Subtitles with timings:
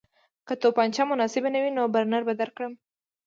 [0.47, 2.73] که توپانچه مناسبه نه وي نو برنر به درکړم